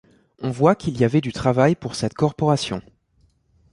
On 0.41 0.49
voit 0.49 0.73
qu'il 0.73 0.97
y 0.97 1.03
avait 1.03 1.21
du 1.21 1.31
travail 1.31 1.75
pour 1.75 1.93
cette 1.93 2.15
corporation. 2.15 2.81